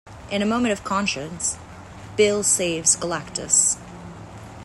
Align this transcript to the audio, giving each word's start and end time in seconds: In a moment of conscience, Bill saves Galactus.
In 0.31 0.41
a 0.41 0.47
moment 0.47 0.71
of 0.71 0.83
conscience, 0.83 1.59
Bill 2.17 2.41
saves 2.41 2.95
Galactus. 2.97 3.77